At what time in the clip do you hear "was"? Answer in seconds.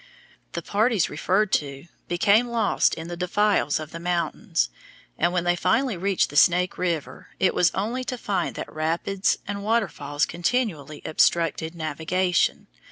7.53-7.69